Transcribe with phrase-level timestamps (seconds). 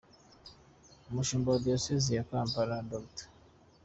[1.09, 3.25] Umushumba wa Diyosezi ya Kampala Dr.